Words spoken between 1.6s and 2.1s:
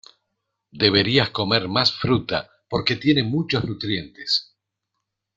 más